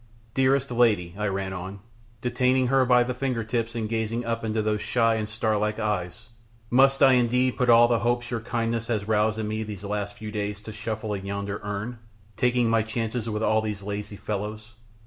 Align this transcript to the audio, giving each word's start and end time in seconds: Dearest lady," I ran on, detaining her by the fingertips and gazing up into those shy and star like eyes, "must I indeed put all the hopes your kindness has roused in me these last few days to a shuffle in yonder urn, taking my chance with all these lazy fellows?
Dearest 0.33 0.71
lady," 0.71 1.13
I 1.15 1.27
ran 1.27 1.53
on, 1.53 1.79
detaining 2.21 2.69
her 2.69 2.85
by 2.87 3.03
the 3.03 3.13
fingertips 3.13 3.75
and 3.75 3.87
gazing 3.87 4.25
up 4.25 4.43
into 4.43 4.63
those 4.63 4.81
shy 4.81 5.13
and 5.13 5.29
star 5.29 5.57
like 5.57 5.77
eyes, 5.77 6.29
"must 6.71 7.03
I 7.03 7.11
indeed 7.13 7.55
put 7.55 7.69
all 7.69 7.87
the 7.87 7.99
hopes 7.99 8.31
your 8.31 8.39
kindness 8.41 8.87
has 8.87 9.07
roused 9.07 9.37
in 9.37 9.47
me 9.47 9.61
these 9.61 9.83
last 9.83 10.15
few 10.17 10.31
days 10.31 10.59
to 10.61 10.71
a 10.71 10.73
shuffle 10.73 11.13
in 11.13 11.27
yonder 11.27 11.61
urn, 11.63 11.99
taking 12.35 12.67
my 12.67 12.81
chance 12.81 13.13
with 13.27 13.43
all 13.43 13.61
these 13.61 13.83
lazy 13.83 14.17
fellows? 14.17 14.73